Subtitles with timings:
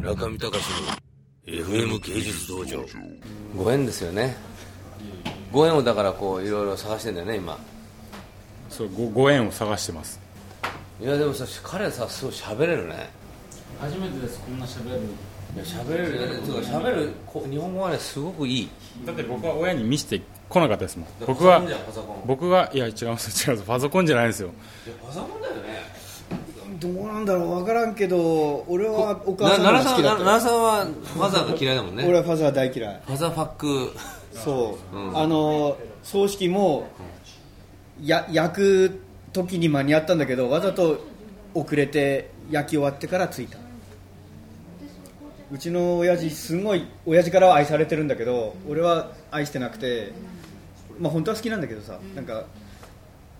[0.00, 0.64] 村上隆
[1.46, 2.82] の FM 芸術道場。
[3.54, 4.34] ご縁ですよね。
[5.52, 7.58] ご縁をだからこういろいろ探してんだよね今。
[8.70, 10.18] そうごご縁を探してます。
[11.02, 13.10] いやでもさ彼さすごい喋れるね。
[13.78, 15.00] 初めてですこんな喋れる
[15.54, 16.26] いや喋れるよ。
[16.28, 18.70] ねていうか喋るこ日本語はねすごくいい。
[19.04, 21.08] だって僕は親に見せてこなかったですもん。
[21.26, 21.60] 僕は
[22.24, 23.66] 僕がいや違います違います。
[23.66, 24.48] パソコンじゃないですよ。
[24.86, 25.59] いやパソコンだよね
[26.80, 30.24] どうなんだろう分からんけど俺はお母さんが好きだったよ。
[30.24, 32.04] 奈良さんはファザーが嫌いだもんね。
[32.06, 33.92] 俺はファザー大嫌いファザーファック。
[34.32, 35.18] そう、うん。
[35.18, 36.88] あの葬式も
[38.02, 39.00] や焼く
[39.32, 41.04] 時に間に合ったんだけどわざと
[41.52, 43.58] 遅れて焼き終わってから着いた。
[45.52, 50.12] うちの親父すごい親父からは愛されてるんだけど俺は愛してなくて
[50.98, 52.44] まあ本当は好きなんだけどさ、なんか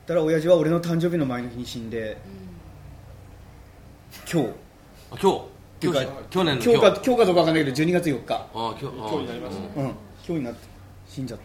[0.06, 2.16] たら親父は俺の誕生日の前の日に死んで
[4.30, 4.48] 今日。
[5.12, 5.22] あ今日？
[5.22, 5.50] 今日
[5.80, 6.00] ていうか
[6.30, 7.00] 去年の今日か今日。
[7.00, 8.34] かどうか分かんないけど12月4日。
[8.34, 9.56] あ今日今日になります。
[9.76, 9.94] うん、今
[10.26, 10.60] 日になって
[11.08, 11.40] 死んじゃっ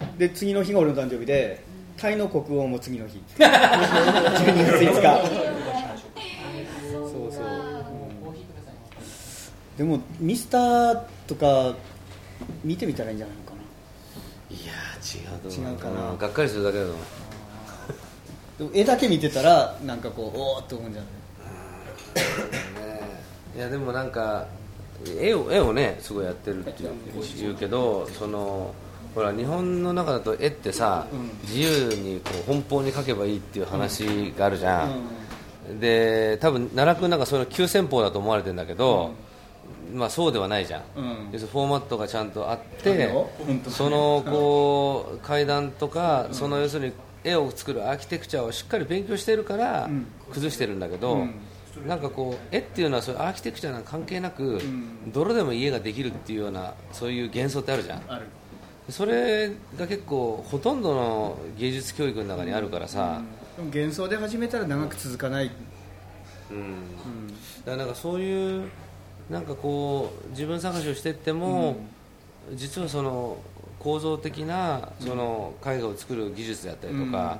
[0.00, 1.64] た、で次の日が俺の誕生日で
[1.96, 3.20] タイの国王も次の日。
[3.36, 3.50] 12月
[4.84, 5.02] 5日。
[6.92, 7.42] そうそう、
[9.76, 11.74] でもミスターとか
[12.62, 13.56] 見てみたらいいんじゃないのかな。
[14.56, 16.12] いやー違うと思う違うかな。
[16.12, 17.04] んがっかりするだけだと思う。
[18.58, 21.10] でも絵だけ見てたらなんかこうおおって思うんじゃない？
[23.56, 24.46] いやでもなんか
[25.20, 26.90] 絵を絵をねすごいやってるっていう
[27.36, 28.74] 言うけどその
[29.14, 31.06] ほら日本の中だと絵ってさ、
[31.42, 39.12] 自由にこう奔放に描けばいいっていう話があるじゃん、で多分奈良君なんかその急先鋒だと思われてるんだけど、
[39.94, 41.28] まあそうではないじゃん、うん。
[41.30, 43.08] 要するにフォーマットがちゃんとあっあて
[43.68, 50.06] そのこう階段とか、その要するに絵を作るアーキテクチャをしっかり勉強してるからん。
[50.32, 51.34] 崩してるんだけど、うん
[51.86, 54.60] なんかこう絵っていうのはそういうアーキテクチャなんか関係なく、
[55.12, 58.02] 泥でも家ができるっていうようなそういう幻想ってあるじゃん。
[58.08, 58.26] ある。
[58.90, 63.22] それが結構ほとんどの芸術教育の中にあるからさ、
[63.56, 65.50] でも幻想で始めたら長く続かない、
[66.50, 67.28] うん。
[67.28, 67.34] だ
[67.64, 68.68] からなんかそういう
[69.30, 71.76] なんかこう自分探しをしていっても、
[72.52, 73.38] 実はその
[73.78, 77.38] 構造的なその絵画を作る技術であったりとか、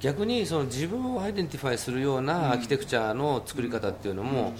[0.00, 4.52] 逆にその自分を identify するようなアーキテクチャの作り方っていうのも、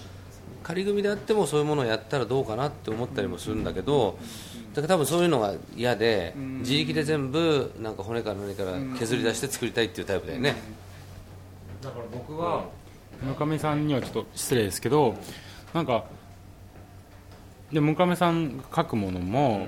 [0.62, 4.19] 仮組であってもそういうものをやったらどうかなって思ったりもするんだけど、
[4.75, 10.56] だから多分そういうのが嫌で、自力で全部なんか骨から何から削り出して作りたいっていうタイプだよね、
[11.82, 12.65] だから僕は
[13.22, 15.16] 村上さんにはちょっと失礼ですけど
[15.72, 16.04] なんか
[17.72, 19.66] で村上さんが書くものも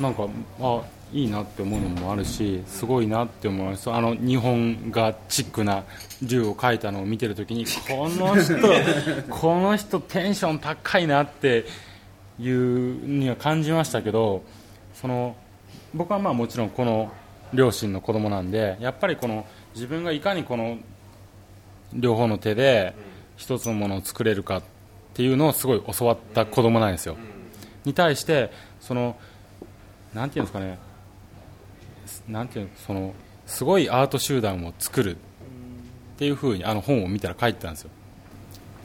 [0.00, 0.26] なんか
[0.60, 0.82] あ
[1.12, 5.84] いいなって思うのもあるしすごいなって思いますあの日本画チックな
[6.22, 8.54] 銃を描いたのを見てるときにこの人
[9.30, 11.64] この人テンション高いなって
[12.38, 14.42] いうには感じましたけど
[14.94, 15.34] その
[15.94, 17.10] 僕はまあもちろんこの
[17.54, 20.76] 両親の子供なんでやっぱりこの自分がいかにこの
[21.94, 22.94] 両方の手で
[23.36, 24.62] 一つのものを作れるかっ
[25.14, 27.16] ていうのをすごい教わった子供なんですよ。
[27.84, 29.16] に対してその
[30.12, 30.78] なんていうんですかね
[32.28, 33.14] なんていうのその
[33.46, 35.18] すごいアート集団を作るっ
[36.18, 37.90] ていうふうにあの本を見たら書いてたんですよ。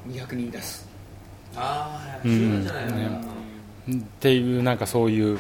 [0.08, 0.88] 200人出す。
[1.56, 2.32] ああうん。
[3.88, 5.38] うんっていうなんかそういう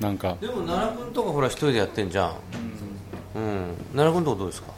[0.00, 0.36] なんか。
[0.40, 2.30] でも奈良君とかほら一人でやってんじゃん、
[3.36, 3.74] うん。
[3.94, 4.68] 奈良君とかどうですか？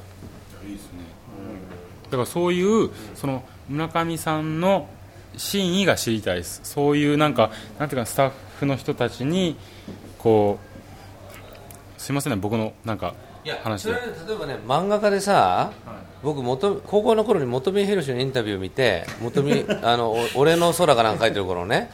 [2.05, 4.89] だからそういうその村上さんの
[5.37, 6.61] 真意が知りたいです。
[6.65, 9.57] そういうなんかなんていうかスタッフの人たちに
[10.19, 10.76] こう
[11.99, 13.15] すいませんね僕のなんか
[13.45, 13.99] いや話で例
[14.35, 15.71] えばね漫画家でさ、
[16.23, 21.91] 僕元高校の頃に本宮宏のインタビューを見て本宮 あのお俺の空かなんか書いてる頃ね。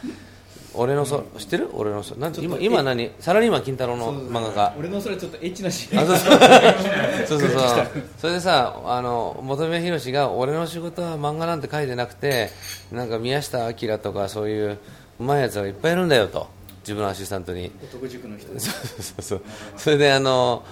[0.74, 1.68] 俺の空知ってる？
[1.74, 3.10] 俺の空なん今今何？
[3.20, 4.74] サラリーマン金太郎の漫画家。
[4.78, 6.06] 俺のそれちょっとエッチなシあーン。
[6.06, 6.38] そうそう。
[7.28, 7.86] そうそうそう。
[8.18, 12.48] それでさあの本宮宏が俺の仕事は漫画なんて書いてなくて
[12.91, 14.78] なんか宮下明とかそういう
[15.21, 16.47] うまいやつがいっぱいいるんだよと
[16.82, 17.72] 自分のアシスタントに。
[17.82, 19.42] 男塾の人そうそうそう
[19.76, 20.64] それであの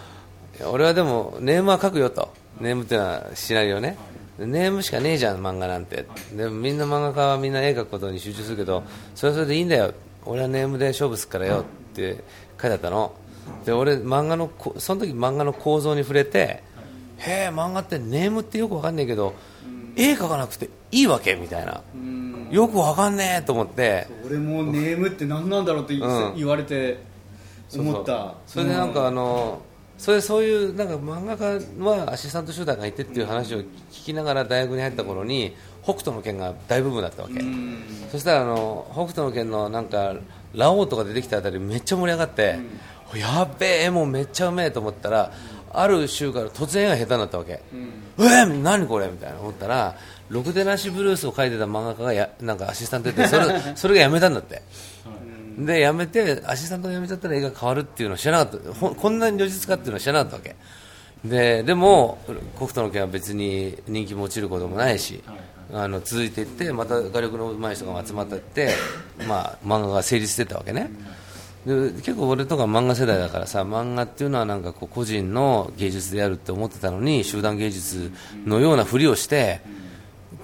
[0.71, 2.29] 俺はでもネームは書くよと。
[2.61, 3.97] ネームっていうのはシナリオね。
[4.39, 6.07] ネームしかねえじゃん漫画なんて。
[6.35, 8.83] でもみんな漫画家はみんな絵描くことに集中するけど
[9.15, 9.95] それはそれでいいんだよ。
[10.25, 11.65] 俺はネームで勝負するからよっ
[11.95, 12.23] て
[12.61, 13.15] 書いてあったの。
[13.65, 16.63] で俺漫画のこその時漫画の構造に触れて
[17.19, 19.35] へえ漫画ってネームってよくわかんないけど
[20.01, 21.83] 絵描かなくていいわけみたいな。
[22.51, 24.07] よくわかんねえと思って。
[24.27, 26.99] 俺もネームって何なんだろうって言,、われて
[27.75, 28.35] 思った。
[28.47, 29.63] それでなんかあの、
[29.99, 33.67] それそういうなんか漫画家はアシスタント集団がいてっていう話を聞
[34.07, 37.35] きながら大学に入った頃に北斗の拳が大部分だったわけ。
[38.11, 40.15] そしたらあの北斗の拳のなんか
[40.55, 42.59] ラオウとか出てきたあたりめっちゃ盛り上がって、
[43.15, 45.33] やっべえもうめっちゃうめえと思ったら
[45.73, 49.97] ある週から突然絵が下手になったわけ、えー、何これみたいな思ったら
[50.29, 54.63] ろくでなしブルースを描いてた漫画家がやなんかアシスタントやってそれ それがやめたんだって、
[55.59, 58.95] でやめてアシスタントがやめちゃったら絵が変わるっていうのを知らなかった。
[58.95, 60.57] こんなに如実かっていうのは知らなかったわけ。
[61.25, 62.19] ででも
[62.57, 65.23] 北斗の拳は別に人気も落ちることもないし、
[65.73, 68.71] あの続いていってまた画力の上手い人が集まっていって、
[69.29, 70.91] まあ、漫画が成立してたわけね
[71.67, 78.11] で結構俺とか漫画世代だからさ漫画っていうのはなんかこう個人の芸術であるって思ってたのに集団芸術
[78.47, 79.61] のようなふりをして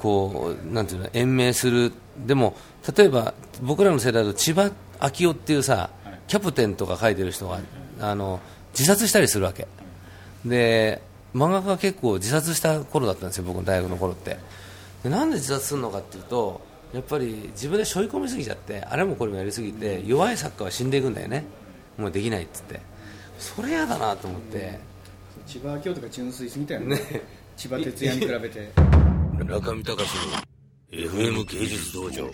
[0.00, 1.92] こうなんていうの延命する。
[2.26, 2.56] でも
[2.96, 5.90] 例えば僕らの世代だと千葉昭夫っていうさ
[6.28, 7.60] キャプテンとか書いてる人が
[8.00, 8.40] あの
[8.72, 9.66] 自殺したりするわけ。
[10.44, 11.00] で
[11.34, 14.36] 漫画家が結構自殺した頃だったんですよ僕の大学の頃って。
[15.02, 16.60] でなんで自殺するのかっていうと
[16.92, 21.44] やっぱり自分で背負い込みすぎちゃってあれもこれもやりすぎて弱い作家は死んでいくんだよね。
[21.98, 22.80] もうできないっつって。
[23.38, 24.78] それ嫌だなと思って。
[25.46, 26.98] 千葉明夫とか純粋すぎたよね。
[27.56, 28.70] 千葉哲也に比べて。
[29.44, 30.46] 中見隆の
[30.90, 32.30] FM 芸術道場